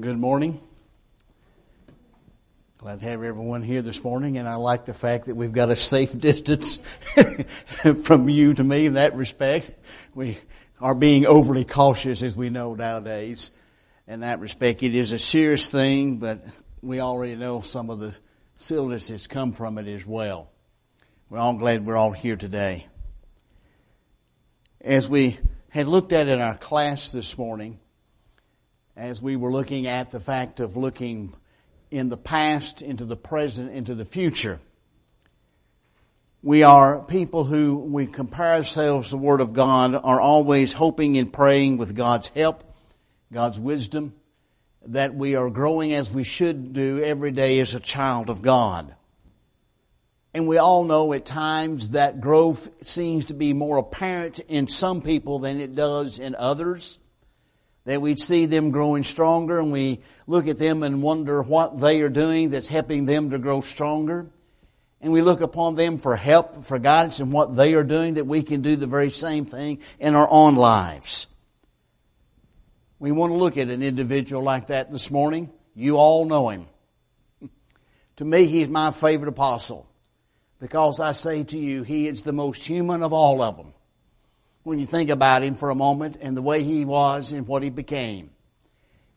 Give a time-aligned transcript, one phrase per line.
[0.00, 0.60] Good morning.
[2.76, 5.70] Glad to have everyone here this morning, and I like the fact that we've got
[5.70, 6.76] a safe distance
[8.04, 9.72] from you to me in that respect.
[10.14, 10.38] We
[10.80, 13.50] are being overly cautious, as we know nowadays.
[14.06, 16.44] In that respect, it is a serious thing, but
[16.80, 18.16] we already know some of the
[18.54, 20.48] silliness that's come from it as well.
[21.28, 22.86] We're all glad we're all here today.
[24.80, 25.38] As we
[25.70, 27.80] had looked at in our class this morning,
[28.98, 31.32] as we were looking at the fact of looking
[31.90, 34.58] in the past, into the present, into the future.
[36.42, 41.16] We are people who we compare ourselves to the Word of God, are always hoping
[41.16, 42.64] and praying with God's help,
[43.32, 44.14] God's wisdom,
[44.86, 48.94] that we are growing as we should do every day as a child of God.
[50.34, 55.02] And we all know at times that growth seems to be more apparent in some
[55.02, 56.97] people than it does in others
[57.88, 62.02] that we'd see them growing stronger and we look at them and wonder what they
[62.02, 64.26] are doing that's helping them to grow stronger.
[65.00, 68.26] And we look upon them for help, for guidance in what they are doing that
[68.26, 71.28] we can do the very same thing in our own lives.
[72.98, 75.50] We want to look at an individual like that this morning.
[75.74, 76.66] You all know him.
[78.16, 79.88] to me, he's my favorite apostle
[80.60, 83.72] because I say to you, he is the most human of all of them
[84.68, 87.62] when you think about him for a moment and the way he was and what
[87.62, 88.28] he became.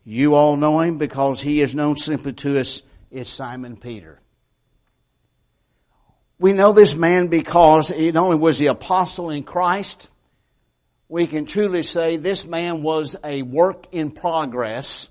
[0.02, 2.80] You all know him because he is known simply to us
[3.12, 4.18] as Simon Peter.
[6.38, 10.08] We know this man because not only was he apostle in Christ,
[11.10, 15.10] we can truly say this man was a work in progress.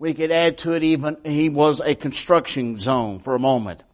[0.00, 3.84] We could add to it even he was a construction zone for a moment.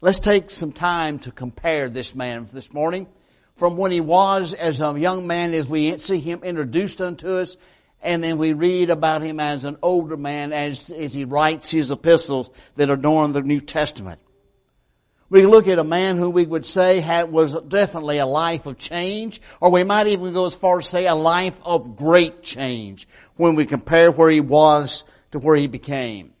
[0.00, 3.08] Let's take some time to compare this man this morning
[3.62, 7.56] from when he was as a young man as we see him introduced unto us
[8.02, 11.92] and then we read about him as an older man as, as he writes his
[11.92, 14.18] epistles that adorn the New Testament.
[15.30, 18.78] We look at a man who we would say had, was definitely a life of
[18.78, 23.06] change, or we might even go as far as say a life of great change
[23.36, 26.32] when we compare where he was to where he became.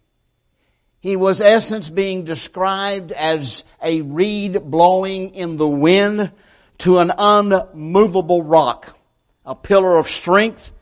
[0.98, 6.32] He was essence being described as a reed blowing in the wind
[6.82, 8.98] to an unmovable rock,
[9.46, 10.72] a pillar of strength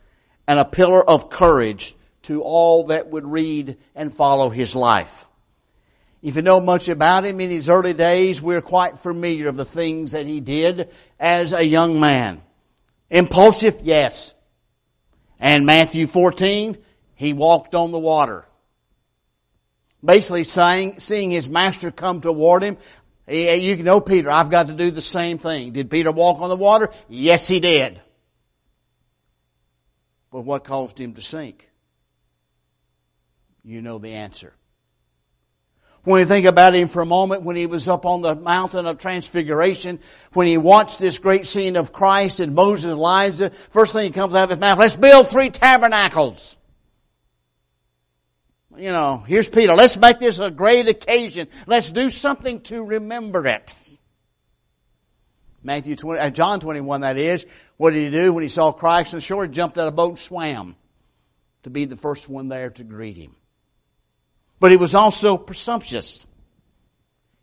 [0.47, 5.27] and a pillar of courage to all that would read and follow his life.
[6.23, 9.65] If you know much about him in his early days, we're quite familiar of the
[9.65, 12.41] things that he did as a young man.
[13.11, 14.33] Impulsive, yes.
[15.39, 16.79] And Matthew 14,
[17.13, 18.47] he walked on the water.
[20.03, 22.77] Basically saying, seeing his master come toward him,
[23.31, 25.71] you know Peter, I've got to do the same thing.
[25.71, 26.89] Did Peter walk on the water?
[27.09, 28.01] Yes, he did.
[30.31, 31.69] But what caused him to sink?
[33.63, 34.53] You know the answer.
[36.03, 38.87] When you think about him for a moment, when he was up on the mountain
[38.87, 39.99] of transfiguration,
[40.33, 44.11] when he watched this great scene of Christ and Moses and Elijah, first thing he
[44.11, 46.57] comes out of his mouth, let's build three tabernacles
[48.77, 49.73] you know, here's Peter.
[49.75, 51.47] Let's make this a great occasion.
[51.67, 53.75] Let's do something to remember it.
[55.63, 57.45] Matthew 20, uh, John 21 that is.
[57.77, 59.43] What did he do when he saw Christ on the shore?
[59.43, 60.75] He jumped out of a boat and swam
[61.63, 63.35] to be the first one there to greet him.
[64.59, 66.25] But he was also presumptuous.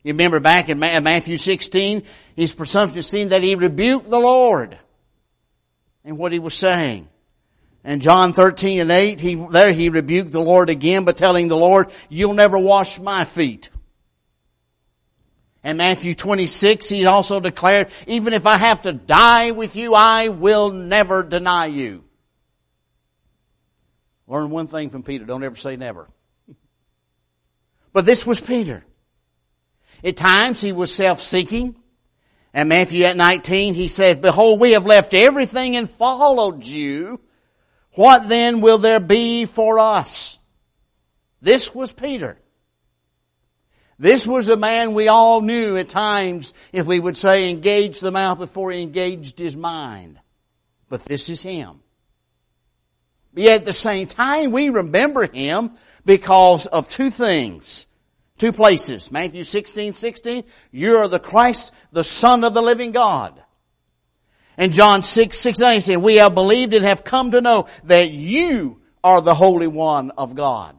[0.05, 2.05] You remember back in Matthew 16,
[2.37, 4.79] he's presumptuous that he rebuked the Lord
[6.05, 7.09] and what he was saying.
[7.89, 11.57] And John 13 and 8, he, there he rebuked the Lord again by telling the
[11.57, 13.71] Lord, you'll never wash my feet.
[15.65, 20.29] And Matthew 26, he also declared, even if I have to die with you, I
[20.29, 22.05] will never deny you.
[24.27, 26.11] Learn one thing from Peter, don't ever say never.
[27.95, 28.85] But this was Peter.
[30.05, 31.75] At times he was self-seeking.
[32.53, 37.23] And Matthew at 19, he said, Behold, we have left everything and followed you.
[37.99, 40.39] What then will there be for us?
[41.43, 42.39] This was Peter.
[43.99, 48.13] This was a man we all knew at times, if we would say, engaged the
[48.13, 50.21] mouth before he engaged his mind.
[50.89, 51.81] But this is him.
[53.35, 55.73] Yet at the same time, we remember him
[56.05, 57.89] because of two things.
[58.39, 59.11] Two places.
[59.11, 63.43] Matthew 16, 16, you are the Christ, the Son of the living God.
[64.59, 68.81] And John 6, 6, 19, we have believed and have come to know that you
[69.05, 70.75] are the Holy One of God.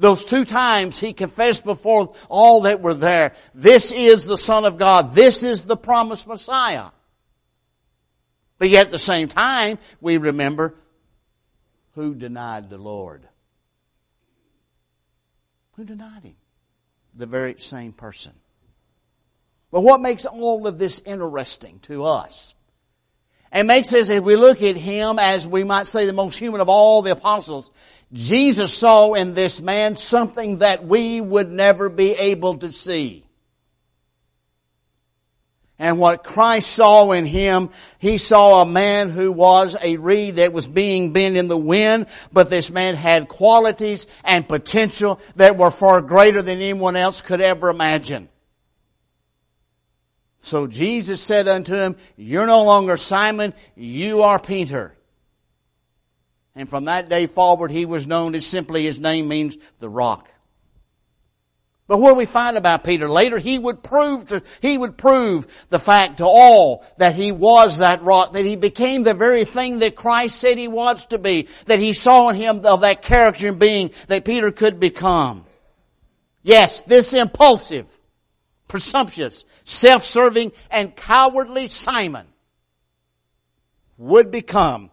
[0.00, 4.78] Those two times he confessed before all that were there, this is the Son of
[4.78, 5.14] God.
[5.14, 6.86] This is the promised Messiah.
[8.58, 10.74] But yet at the same time, we remember
[11.92, 13.28] who denied the Lord?
[15.72, 16.36] Who denied him?
[17.14, 18.32] The very same person.
[19.70, 22.54] But what makes all of this interesting to us?
[23.52, 26.60] And makes us, if we look at him as we might say the most human
[26.60, 27.70] of all the apostles,
[28.12, 33.24] Jesus saw in this man something that we would never be able to see.
[35.80, 40.52] And what Christ saw in him, he saw a man who was a reed that
[40.52, 45.70] was being bent in the wind, but this man had qualities and potential that were
[45.70, 48.28] far greater than anyone else could ever imagine.
[50.40, 54.94] So Jesus said unto him, You're no longer Simon, you are Peter.
[56.54, 60.28] And from that day forward, he was known as simply his name means the rock.
[61.90, 63.10] But what we find about Peter?
[63.10, 67.78] Later he would prove to, he would prove the fact to all that he was
[67.78, 71.48] that rock, that he became the very thing that Christ said he was to be,
[71.66, 75.44] that he saw in him of that character and being that Peter could become.
[76.44, 77.98] Yes, this impulsive,
[78.70, 82.24] presumptuous, self-serving, and cowardly Simon
[83.98, 84.92] would become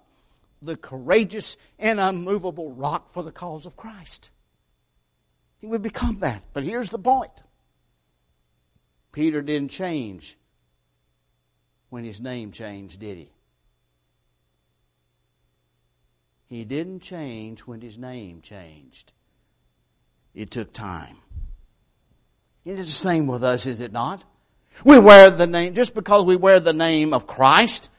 [0.63, 4.31] the courageous and unmovable rock for the cause of Christ.
[5.59, 6.41] He would become that.
[6.53, 7.31] But here's the point.
[9.11, 10.35] Peter didn't change
[11.89, 13.31] when his name changed, did he?
[16.47, 19.13] He didn't change when his name changed.
[20.33, 21.17] It took time.
[22.67, 24.25] It is the same with us, is it not?
[24.83, 27.89] We wear the name, just because we wear the name of Christ,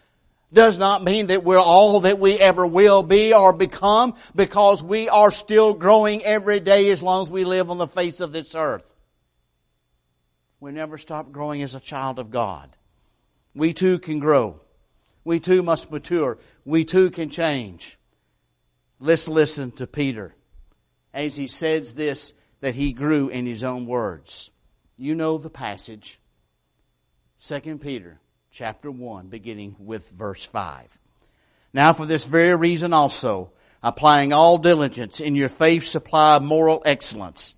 [0.53, 5.09] does not mean that we're all that we ever will be or become because we
[5.09, 8.55] are still growing every day as long as we live on the face of this
[8.55, 8.95] earth.
[10.61, 12.69] We never stop growing as a child of God.
[13.55, 14.61] We too can grow.
[15.25, 16.37] We too must mature.
[16.67, 17.99] We too can change.
[19.01, 20.35] Let's listen to Peter
[21.15, 24.51] as he says this that he grew in his own words.
[25.01, 26.19] You know the passage.
[27.37, 28.19] Second Peter
[28.51, 30.99] chapter 1, beginning with verse 5.
[31.73, 37.55] Now for this very reason also, applying all diligence in your faith supply moral excellence,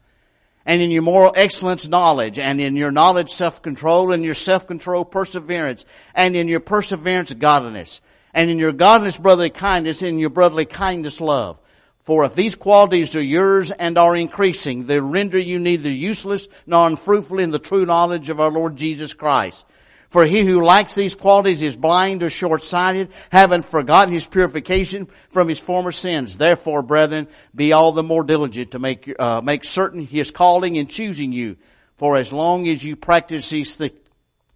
[0.66, 5.87] and in your moral excellence knowledge, and in your knowledge self-control, and your self-control perseverance,
[6.14, 8.02] and in your perseverance godliness,
[8.34, 11.58] and in your godliness brotherly kindness, and in your brotherly kindness love.
[12.02, 16.87] For if these qualities are yours and are increasing, they render you neither useless nor
[16.87, 19.67] unfruitful in the true knowledge of our Lord Jesus Christ.
[20.08, 25.49] For he who lacks these qualities is blind or short-sighted, having forgotten his purification from
[25.49, 26.37] his former sins.
[26.37, 30.91] Therefore, brethren, be all the more diligent to make, uh, make certain his calling and
[30.91, 31.58] choosing you.
[31.97, 33.93] For as long as you practice these things,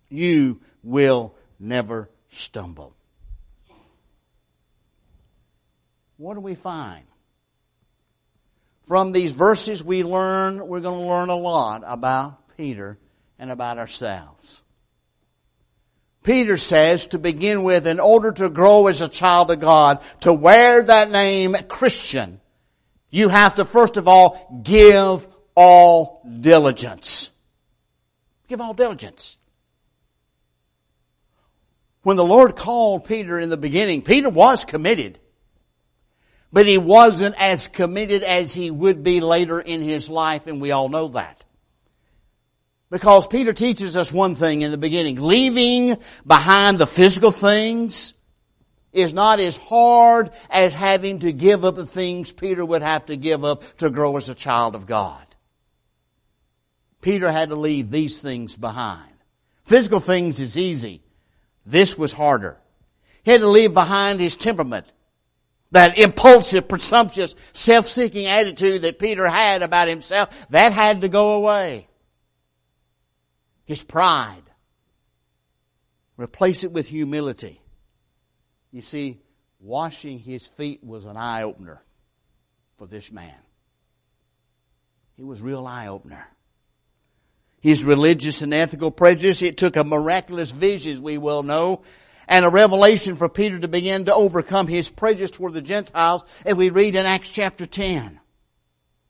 [0.09, 2.97] you will never stumble.
[6.17, 7.05] What do we find?
[8.85, 12.99] From these verses we learn, we're going to learn a lot about Peter
[13.39, 14.63] and about ourselves.
[16.23, 20.33] Peter says to begin with, in order to grow as a child of God, to
[20.33, 22.41] wear that name Christian,
[23.11, 27.31] you have to first of all give all diligence.
[28.49, 29.39] Give all diligence.
[32.03, 35.19] When the Lord called Peter in the beginning, Peter was committed.
[36.55, 40.71] But he wasn't as committed as he would be later in his life, and we
[40.71, 41.45] all know that.
[42.91, 45.17] Because Peter teaches us one thing in the beginning.
[45.17, 48.15] Leaving behind the physical things
[48.93, 53.17] is not as hard as having to give up the things Peter would have to
[53.17, 55.27] give up to grow as a child of God.
[57.01, 59.11] Peter had to leave these things behind.
[59.65, 61.03] Physical things is easy.
[61.67, 62.61] This was harder.
[63.25, 64.87] He had to leave behind his temperament.
[65.75, 71.89] That impulsive, presumptuous, self-seeking attitude that Peter had about himself, that had to go away
[73.65, 74.43] his pride.
[76.17, 77.61] Replace it with humility.
[78.71, 79.21] You see,
[79.59, 81.83] washing his feet was an eye opener
[82.77, 83.35] for this man.
[85.19, 86.25] It was real eye opener.
[87.61, 91.83] His religious and ethical prejudice, it took a miraculous vision, as we well know,
[92.29, 96.55] and a revelation for Peter to begin to overcome his prejudice toward the Gentiles, as
[96.55, 98.21] we read in Acts chapter 10.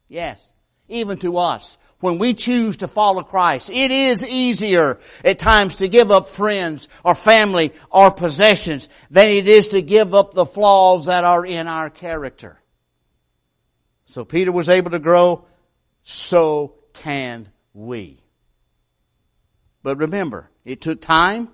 [0.08, 0.52] Yes,
[0.88, 3.70] even to us when we choose to follow Christ.
[3.70, 9.48] It is easier at times to give up friends or family or possessions than it
[9.48, 12.60] is to give up the flaws that are in our character.
[14.04, 15.46] So Peter was able to grow,
[16.02, 18.22] so can we.
[19.82, 21.48] But remember, it took time,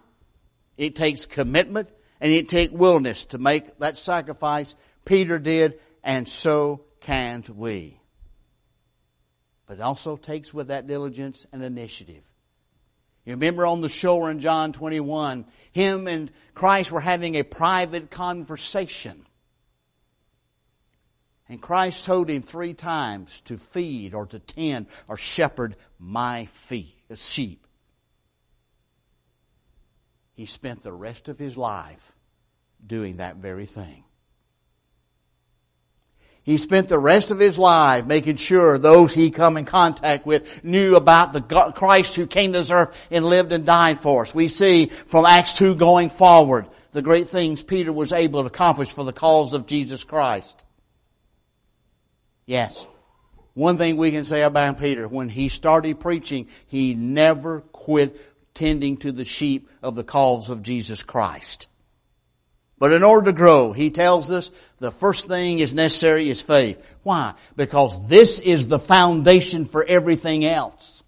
[0.81, 1.91] it takes commitment,
[2.23, 8.01] and it takes willingness to make that sacrifice Peter did and so can we.
[9.67, 12.25] But it also takes with that diligence and initiative.
[13.27, 18.11] You remember on the shore in John 21, him and Christ were having a private
[18.11, 19.27] conversation.
[21.47, 26.97] And Christ told him three times to feed or to tend or shepherd my feet,
[27.11, 27.67] uh, sheep.
[30.41, 32.15] He spent the rest of his life
[32.87, 34.05] doing that very thing.
[36.43, 40.65] He spent the rest of his life making sure those he come in contact with
[40.65, 41.43] knew about the
[41.77, 44.35] Christ who came to this earth and lived and died for us.
[44.35, 48.95] We see from Acts 2 going forward the great things Peter was able to accomplish
[48.95, 50.65] for the cause of Jesus Christ.
[52.47, 52.87] Yes.
[53.53, 58.97] One thing we can say about Peter, when he started preaching, he never quit tending
[58.99, 61.69] to the sheep of the cause of Jesus Christ.
[62.79, 66.83] But in order to grow, he tells us the first thing is necessary is faith.
[67.03, 67.35] Why?
[67.55, 71.03] Because this is the foundation for everything else.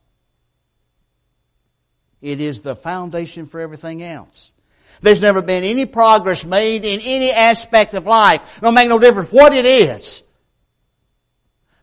[2.21, 4.53] It is the foundation for everything else.
[5.01, 8.59] There's never been any progress made in any aspect of life.
[8.59, 10.23] It'll make no difference what it is.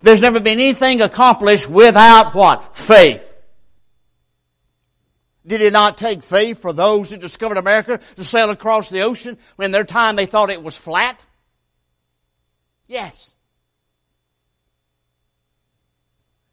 [0.02, 2.78] There's never been anything accomplished without what?
[2.78, 3.29] Faith.
[5.50, 9.36] Did it not take faith for those who discovered America to sail across the ocean
[9.56, 11.26] when in their time they thought it was flat?
[12.86, 13.34] Yes.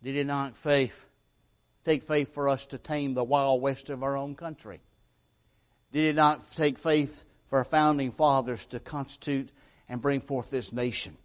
[0.02, 1.04] Did it not faith
[1.84, 4.80] take faith for us to tame the wild west of our own country?
[5.92, 9.50] Did it not take faith for our founding fathers to constitute
[9.90, 11.18] and bring forth this nation?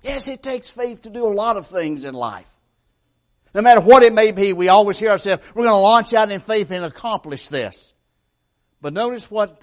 [0.00, 2.51] Yes, it takes faith to do a lot of things in life.
[3.54, 6.30] No matter what it may be, we always hear ourselves, we're going to launch out
[6.30, 7.92] in faith and accomplish this.
[8.80, 9.60] But notice what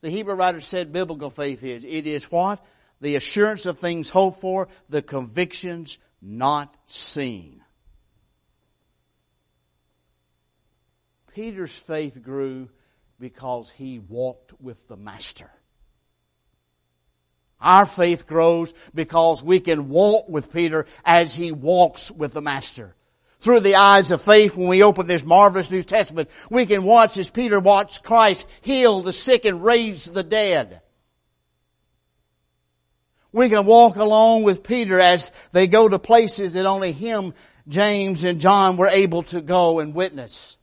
[0.00, 1.84] the Hebrew writer said biblical faith is.
[1.84, 2.64] It is what?
[3.00, 7.62] The assurance of things hoped for, the convictions not seen.
[11.32, 12.70] Peter's faith grew
[13.20, 15.50] because he walked with the Master.
[17.60, 22.95] Our faith grows because we can walk with Peter as he walks with the Master.
[23.38, 27.18] Through the eyes of faith, when we open this marvelous New Testament, we can watch
[27.18, 30.80] as Peter watched Christ heal the sick and raise the dead.
[33.32, 37.34] We can walk along with Peter as they go to places that only him,
[37.68, 40.56] James, and John were able to go and witness.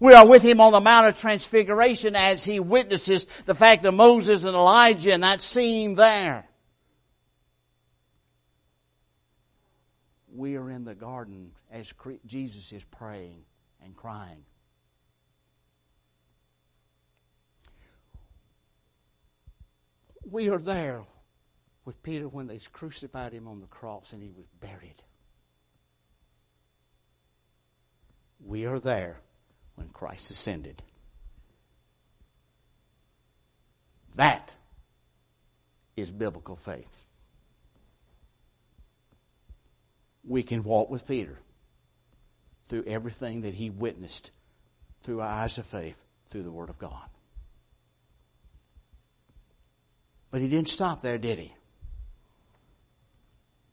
[0.00, 3.94] We are with him on the Mount of Transfiguration as he witnesses the fact of
[3.94, 6.48] Moses and Elijah and that scene there.
[10.34, 11.92] We are in the garden as
[12.26, 13.44] Jesus is praying
[13.82, 14.44] and crying.
[20.28, 21.04] We are there
[21.84, 25.02] with Peter when they crucified him on the cross and he was buried.
[28.44, 29.20] We are there
[29.74, 30.82] when Christ ascended.
[34.14, 34.54] That
[35.96, 37.04] is biblical faith.
[40.24, 41.38] We can walk with Peter
[42.70, 44.30] through everything that he witnessed
[45.02, 45.96] through our eyes of faith
[46.30, 47.02] through the Word of God.
[50.30, 51.52] But he didn't stop there, did he?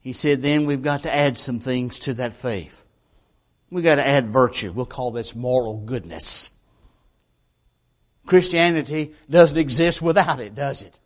[0.02, 2.84] He said, then we've got to add some things to that faith.
[3.70, 4.72] We've got to add virtue.
[4.72, 6.50] We'll call this moral goodness.
[8.26, 10.98] Christianity doesn't exist without it, does it?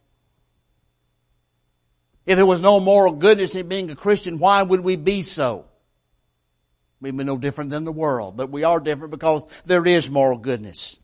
[2.26, 5.66] If there was no moral goodness in being a Christian, why would we be so?
[7.02, 10.38] We'd be no different than the world, but we are different because there is moral
[10.38, 11.00] goodness.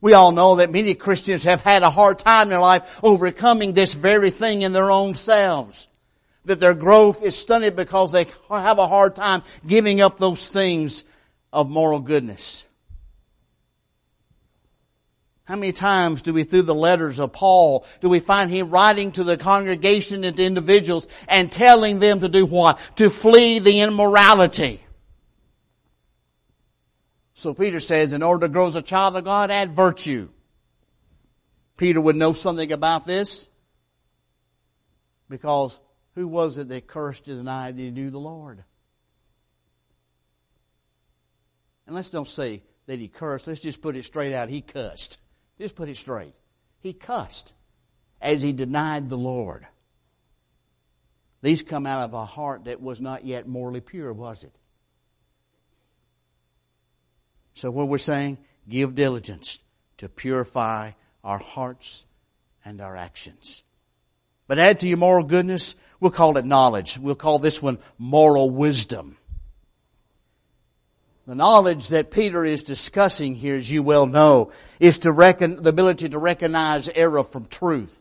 [0.00, 3.72] We all know that many Christians have had a hard time in their life overcoming
[3.72, 5.88] this very thing in their own selves
[6.44, 11.04] that their growth is stunted because they have a hard time giving up those things
[11.52, 12.66] of moral goodness.
[15.44, 19.12] How many times do we, through the letters of Paul, do we find him writing
[19.12, 22.78] to the congregation and to individuals and telling them to do what?
[22.96, 24.80] To flee the immorality.
[27.34, 30.30] So Peter says, in order to grow as a child of God, add virtue.
[31.76, 33.46] Peter would know something about this
[35.28, 35.78] because
[36.14, 38.64] who was it that cursed and denied that he knew the Lord?
[41.86, 43.46] And let's don't say that he cursed.
[43.46, 44.48] Let's just put it straight out.
[44.48, 45.18] He cussed.
[45.58, 46.34] Just put it straight.
[46.80, 47.52] He cussed
[48.20, 49.66] as he denied the Lord.
[51.42, 54.54] These come out of a heart that was not yet morally pure, was it?
[57.54, 59.60] So what we're saying, give diligence
[59.98, 60.92] to purify
[61.22, 62.04] our hearts
[62.64, 63.62] and our actions.
[64.46, 66.98] But add to your moral goodness, we'll call it knowledge.
[66.98, 69.16] We'll call this one moral wisdom.
[71.26, 75.70] The knowledge that Peter is discussing here, as you well know, is to reckon, the
[75.70, 78.00] ability to recognize error from truth.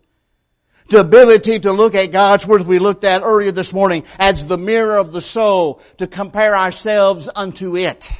[0.90, 4.58] The ability to look at God's Word, we looked at earlier this morning, as the
[4.58, 8.12] mirror of the soul, to compare ourselves unto it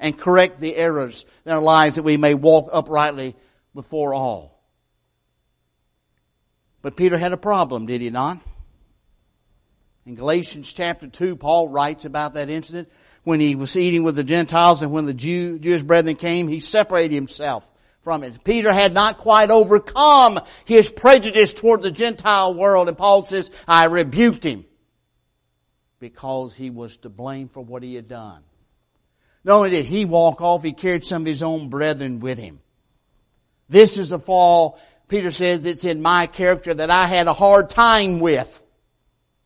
[0.00, 3.36] and correct the errors in our lives that we may walk uprightly
[3.74, 4.60] before all.
[6.82, 8.40] But Peter had a problem, did he not?
[10.04, 12.88] In Galatians chapter 2, Paul writes about that incident
[13.26, 16.60] when he was eating with the Gentiles and when the Jew, Jewish brethren came, he
[16.60, 17.68] separated himself
[18.02, 18.44] from it.
[18.44, 23.86] Peter had not quite overcome his prejudice toward the Gentile world and Paul says, I
[23.86, 24.64] rebuked him
[25.98, 28.44] because he was to blame for what he had done.
[29.42, 32.60] Not only did he walk off, he carried some of his own brethren with him.
[33.68, 34.78] This is the fall,
[35.08, 38.62] Peter says, it's in my character that I had a hard time with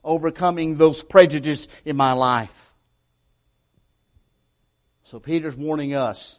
[0.04, 2.69] overcoming those prejudices in my life.
[5.10, 6.38] So Peter's warning us,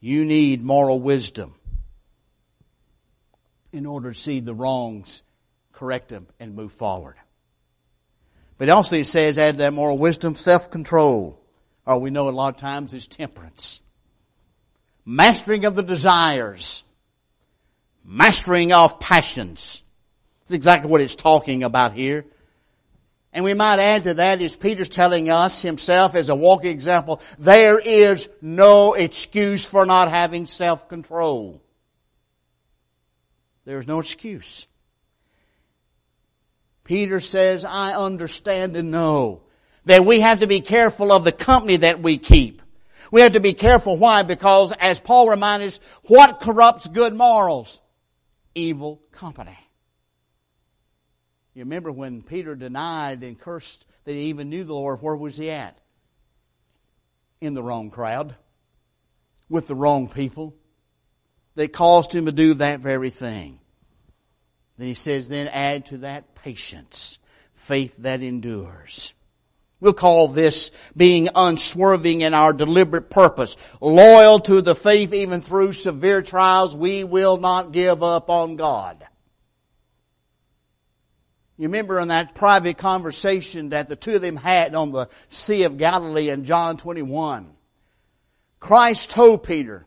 [0.00, 1.54] you need moral wisdom
[3.70, 5.22] in order to see the wrongs,
[5.70, 7.14] correct them, and move forward.
[8.58, 11.40] But also he says, add that moral wisdom, self-control,
[11.86, 13.80] or we know a lot of times is temperance.
[15.04, 16.82] Mastering of the desires.
[18.04, 19.84] Mastering of passions.
[20.40, 22.26] That's exactly what it's talking about here.
[23.32, 27.20] And we might add to that is Peter's telling us himself as a walking example,
[27.38, 31.62] there is no excuse for not having self-control.
[33.64, 34.66] There's no excuse.
[36.82, 39.42] Peter says, I understand and know
[39.84, 42.62] that we have to be careful of the company that we keep.
[43.12, 43.96] We have to be careful.
[43.96, 44.24] Why?
[44.24, 47.80] Because as Paul reminds us, what corrupts good morals?
[48.56, 49.56] Evil company.
[51.60, 55.36] You remember when Peter denied and cursed that he even knew the Lord, where was
[55.36, 55.76] he at?
[57.42, 58.34] In the wrong crowd,
[59.50, 60.54] with the wrong people.
[61.56, 63.60] They caused him to do that very thing.
[64.78, 67.18] Then he says, then add to that patience,
[67.52, 69.12] faith that endures.
[69.80, 75.74] We'll call this being unswerving in our deliberate purpose, loyal to the faith even through
[75.74, 76.74] severe trials.
[76.74, 79.06] We will not give up on God.
[81.60, 85.64] You remember in that private conversation that the two of them had on the Sea
[85.64, 87.52] of Galilee in John 21.
[88.58, 89.84] Christ told Peter,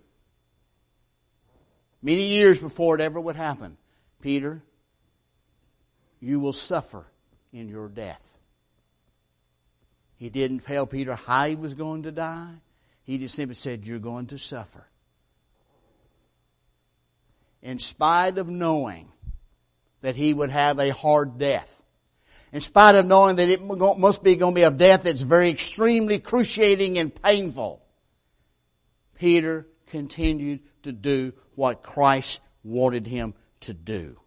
[2.00, 3.78] many years before it ever would happen,
[4.22, 4.62] Peter,
[6.20, 7.08] you will suffer
[7.52, 8.22] in your death.
[10.18, 12.54] He didn't tell Peter how he was going to die.
[13.02, 14.86] He just simply said, you're going to suffer.
[17.64, 19.08] In spite of knowing
[20.04, 21.82] that he would have a hard death.
[22.52, 25.50] In spite of knowing that it must be going to be a death that's very
[25.50, 27.82] extremely cruciating and painful,
[29.16, 34.20] Peter continued to do what Christ wanted him to do.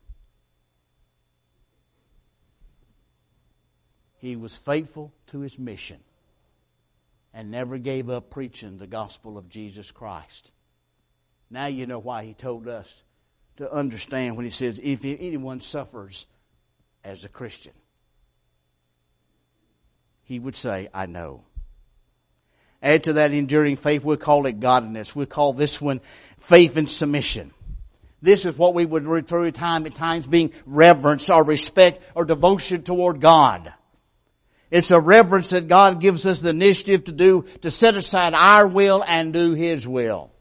[4.17, 6.01] He was faithful to his mission
[7.35, 10.53] and never gave up preaching the gospel of Jesus Christ.
[11.51, 13.05] Now you know why he told us
[13.57, 16.27] to understand when he says, if anyone suffers
[17.05, 17.73] as a Christian,
[20.25, 21.45] he would say, I know.
[22.83, 25.17] Add to that enduring faith, we'll call it godliness.
[25.17, 26.01] We'll call this one
[26.39, 27.53] faith and submission.
[28.23, 32.25] This is what we would refer to time at times being reverence or respect or
[32.25, 33.73] devotion toward God.
[34.71, 38.67] It's a reverence that God gives us the initiative to do, to set aside our
[38.67, 40.33] will and do His will.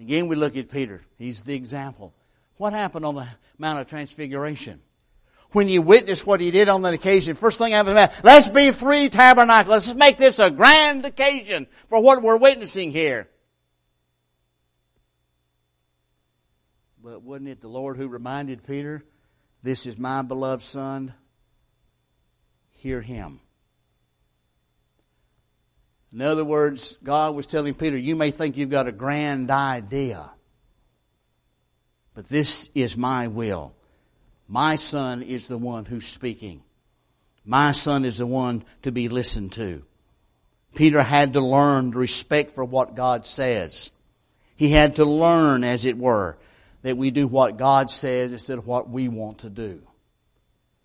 [0.00, 1.02] Again, we look at Peter.
[1.16, 2.14] He's the example.
[2.56, 4.80] What happened on the Mount of Transfiguration?
[5.52, 8.48] When you witness what he did on that occasion, first thing I have in let's
[8.48, 9.88] be three tabernacles.
[9.88, 13.28] Let's make this a grand occasion for what we're witnessing here.
[17.02, 19.02] But wasn't it the Lord who reminded Peter,
[19.62, 21.14] this is my beloved son,
[22.72, 23.40] hear him.
[26.12, 30.30] In other words, God was telling Peter, you may think you've got a grand idea,
[32.14, 33.74] but this is my will.
[34.48, 36.62] My son is the one who's speaking.
[37.44, 39.84] My son is the one to be listened to.
[40.74, 43.90] Peter had to learn respect for what God says.
[44.56, 46.38] He had to learn, as it were,
[46.82, 49.82] that we do what God says instead of what we want to do.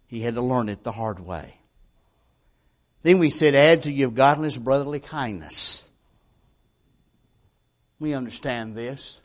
[0.07, 1.57] He had to learn it the hard way.
[3.03, 5.87] Then we said, add to your godliness brotherly kindness.
[7.99, 9.21] We understand this.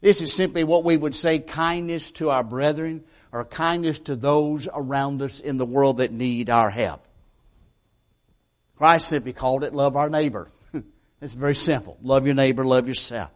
[0.00, 4.68] This is simply what we would say kindness to our brethren or kindness to those
[4.74, 7.06] around us in the world that need our help.
[8.76, 10.48] Christ simply called it love our neighbor.
[11.20, 11.98] it's very simple.
[12.02, 13.30] Love your neighbor, love yourself.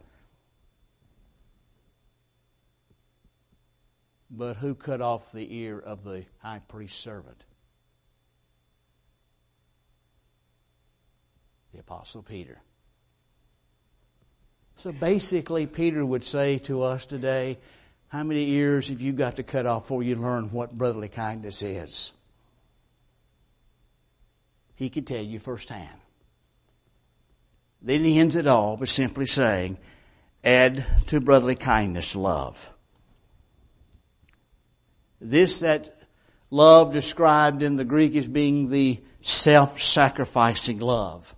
[4.28, 7.45] But who cut off the ear of the high priest's servant?
[11.86, 12.58] Apostle Peter.
[14.74, 17.58] So basically, Peter would say to us today,
[18.08, 21.62] how many ears have you got to cut off before you learn what brotherly kindness
[21.62, 22.10] is?
[24.74, 26.00] He could tell you firsthand.
[27.80, 29.78] Then he ends it all by simply saying,
[30.42, 32.68] add to brotherly kindness love.
[35.20, 35.96] This that
[36.50, 41.35] love described in the Greek as being the self-sacrificing love.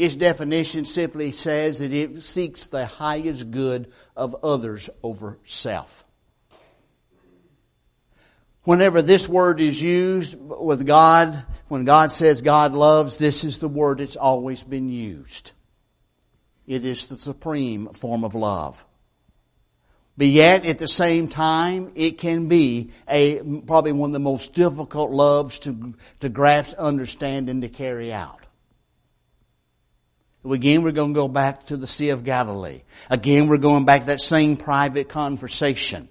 [0.00, 6.06] Its definition simply says that it seeks the highest good of others over self.
[8.62, 13.68] Whenever this word is used with God, when God says God loves, this is the
[13.68, 15.52] word that's always been used.
[16.66, 18.82] It is the supreme form of love.
[20.16, 24.54] But yet, at the same time, it can be a, probably one of the most
[24.54, 28.39] difficult loves to, to grasp, understand, and to carry out.
[30.44, 32.82] Again, we're going to go back to the Sea of Galilee.
[33.10, 36.08] Again, we're going back to that same private conversation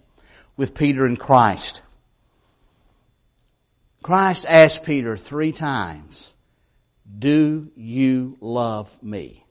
[0.55, 1.81] with Peter and Christ.
[4.03, 6.35] Christ asked Peter three times,
[7.17, 9.45] Do you love me?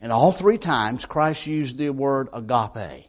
[0.00, 3.06] And all three times, Christ used the word agape.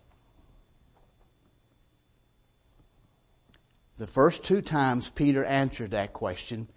[3.98, 6.70] The first two times Peter answered that question,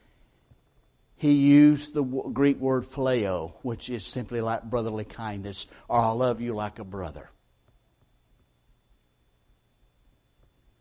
[1.22, 6.40] he used the Greek word phileo, which is simply like brotherly kindness, or I love
[6.40, 7.30] you like a brother.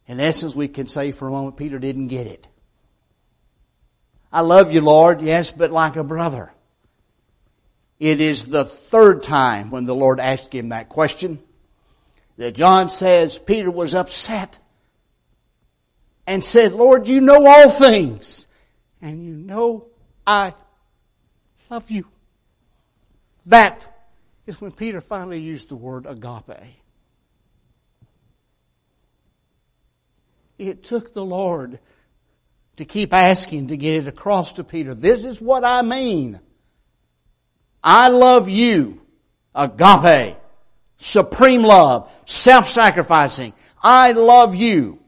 [0.08, 2.47] In essence, we can say for a moment, Peter didn't get it.
[4.34, 6.51] I love you, Lord, yes, but like a brother.
[7.99, 11.38] It is the third time when the Lord asked him that question
[12.38, 14.58] that John says Peter was upset
[16.25, 18.47] and said, Lord, you know all things
[19.04, 19.90] and you know
[20.25, 20.53] I
[21.69, 22.05] love you.
[23.47, 23.86] That
[24.45, 26.75] is when Peter finally used the word agape.
[30.57, 31.79] It took the Lord
[32.77, 34.93] to keep asking to get it across to Peter.
[34.93, 36.39] This is what I mean.
[37.84, 39.01] I love you.
[39.55, 40.38] Agape.
[40.97, 42.12] Supreme love.
[42.25, 43.53] Self-sacrificing.
[43.81, 45.00] I love you.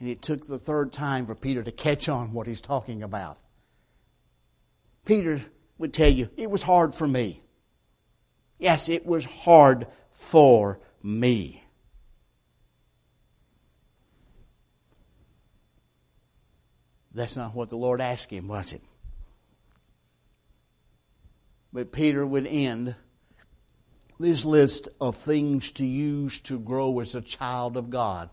[0.00, 3.38] And it took the third time for Peter to catch on what he's talking about.
[5.04, 5.42] Peter
[5.78, 7.42] would tell you, it was hard for me.
[8.58, 11.62] Yes, it was hard for me.
[17.12, 18.82] That's not what the Lord asked him, was it?
[21.72, 22.94] But Peter would end
[24.18, 28.30] this list of things to use to grow as a child of God.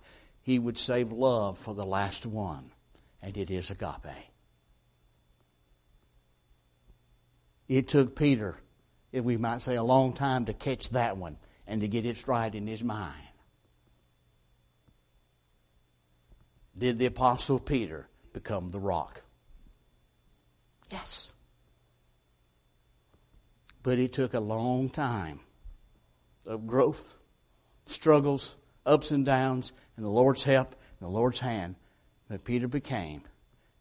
[0.47, 2.71] He would save love for the last one,
[3.21, 4.31] and it is agape.
[7.67, 8.55] It took Peter,
[9.11, 11.35] if we might say, a long time to catch that one
[11.67, 13.27] and to get it straight in his mind.
[16.77, 19.23] Did the Apostle Peter become the rock?
[20.89, 21.33] Yes.
[23.83, 25.41] But it took a long time
[26.45, 27.17] of growth,
[27.85, 28.55] struggles,
[28.85, 31.75] ups and downs, and the Lord's help and the Lord's hand
[32.29, 33.23] that Peter became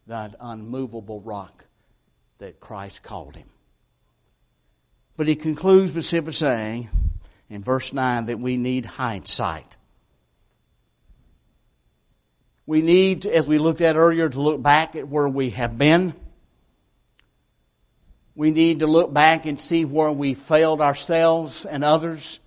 [0.08, 1.64] that unmovable rock
[2.38, 3.48] that Christ called him.
[5.16, 6.90] But he concludes by simply saying
[7.48, 9.76] in verse 9 that we need hindsight.
[12.66, 16.12] We need, as we looked at earlier, to look back at where we have been
[18.36, 22.38] we need to look back and see where we failed ourselves and others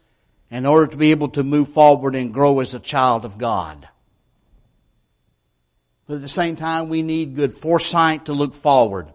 [0.51, 3.88] in order to be able to move forward and grow as a child of God.
[6.07, 9.12] But at the same time, we need good foresight to look forward.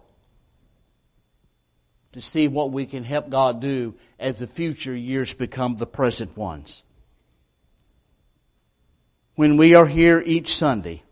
[2.12, 6.36] To see what we can help God do as the future years become the present
[6.36, 6.84] ones.
[9.34, 11.02] When we are here each Sunday,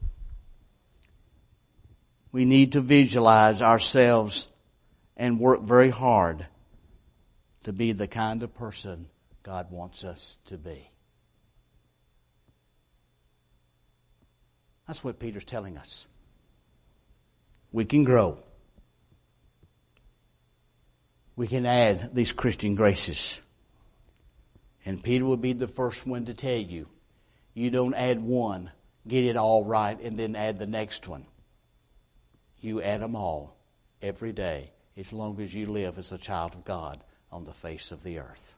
[2.30, 4.46] we need to visualize ourselves
[5.16, 6.46] and work very hard
[7.64, 9.08] to be the kind of person
[9.42, 10.90] God wants us to be.
[14.87, 16.07] That's what Peter's telling us.
[17.72, 18.38] We can grow.
[21.37, 23.40] we can add these Christian graces.
[24.85, 26.88] And Peter would be the first one to tell you,
[27.55, 28.70] you don't add one,
[29.07, 31.26] get it all right, and then add the next one.
[32.61, 33.57] You add them all
[34.00, 37.92] every day as long as you live as a child of God on the face
[37.92, 38.55] of the earth.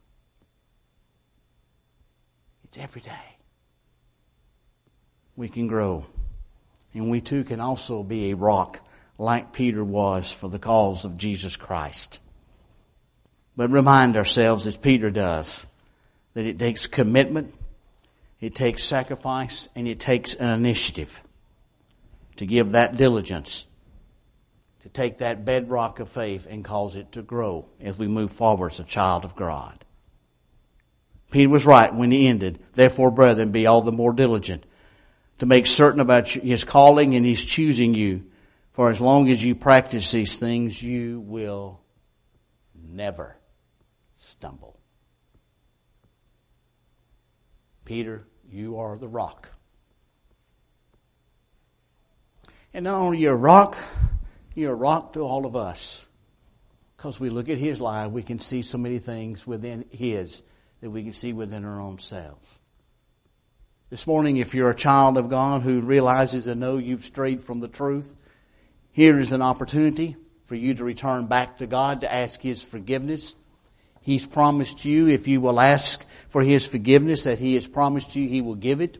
[2.79, 3.37] Every day.
[5.37, 6.07] We can grow.
[6.93, 8.81] And we too can also be a rock
[9.19, 12.21] like Peter was for the cause of Jesus Christ.
[13.57, 15.67] But remind ourselves, as Peter does,
[16.35, 17.55] that it takes commitment,
[18.41, 21.23] it takes sacrifice, and it takes an initiative
[22.37, 23.67] to give that diligence,
[24.83, 28.73] to take that bedrock of faith and cause it to grow as we move forward
[28.73, 29.84] as a child of God.
[31.35, 34.65] Peter was right when he ended, therefore brethren, be all the more diligent
[35.39, 38.25] to make certain about his calling and his choosing you.
[38.71, 41.81] For as long as you practice these things, you will
[42.89, 43.37] never
[44.15, 44.79] stumble.
[47.85, 49.49] Peter, you are the rock.
[52.73, 53.77] And not only you're a rock,
[54.55, 56.07] you're a rock to all of us.
[56.97, 60.45] Because we look at his life, we can see so many things within his
[60.85, 62.59] that we can see within our own selves.
[63.89, 67.61] This morning, if you're a child of God who realizes and know you've strayed from
[67.61, 68.15] the truth,
[68.93, 73.35] here is an opportunity for you to return back to God to ask His forgiveness.
[74.03, 78.29] He's promised you if you will ask for His forgiveness that He has promised you
[78.29, 78.99] He will give it.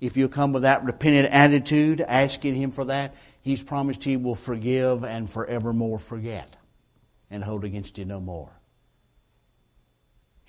[0.00, 4.36] If you come with that repentant attitude, asking Him for that, He's promised He will
[4.36, 6.54] forgive and forevermore forget
[7.28, 8.52] and hold against you no more.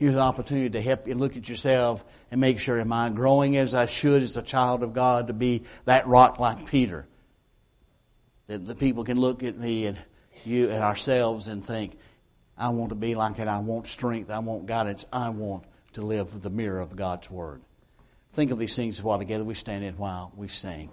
[0.03, 3.55] Here's an opportunity to help you look at yourself and make sure, am I growing
[3.55, 7.07] as I should as a child of God to be that rock like Peter?
[8.47, 9.97] That the people can look at me and
[10.43, 11.97] you and ourselves and think,
[12.57, 13.47] I want to be like it.
[13.47, 14.29] I want strength.
[14.29, 15.05] I want guidance.
[15.13, 15.63] I want
[15.93, 17.61] to live with the mirror of God's Word.
[18.33, 20.89] Think of these things while together we stand in while we sing.